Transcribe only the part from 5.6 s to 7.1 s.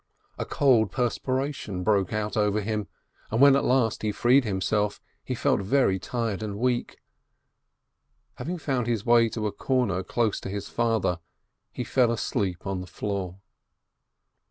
very tired and weak.